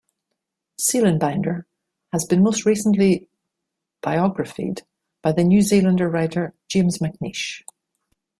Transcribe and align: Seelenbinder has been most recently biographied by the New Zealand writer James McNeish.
Seelenbinder 0.81 1.65
has 2.11 2.25
been 2.25 2.41
most 2.41 2.65
recently 2.65 3.27
biographied 4.01 4.81
by 5.21 5.31
the 5.31 5.43
New 5.43 5.61
Zealand 5.61 5.99
writer 5.99 6.55
James 6.69 6.97
McNeish. 6.97 7.61